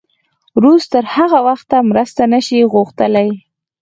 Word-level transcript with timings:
روس 0.63 0.83
تر 0.93 1.03
هغه 1.15 1.39
وخته 1.49 1.75
مرسته 1.89 2.23
نه 2.33 2.39
شي 2.45 2.59
غوښتلی. 2.73 3.29